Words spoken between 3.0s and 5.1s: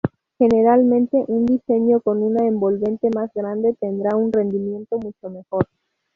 más grande tendrá un rendimiento